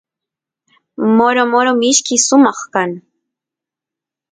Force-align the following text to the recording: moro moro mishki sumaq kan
moro 1.17 1.41
moro 1.53 1.71
mishki 1.81 2.15
sumaq 2.27 2.59
kan 2.73 2.91